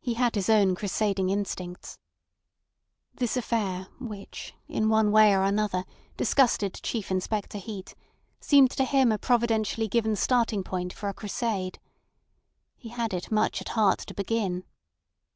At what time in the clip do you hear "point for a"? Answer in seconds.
10.64-11.14